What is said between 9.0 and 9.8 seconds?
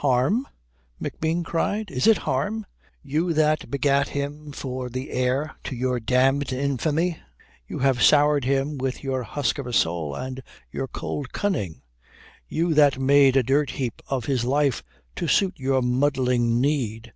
your husk of a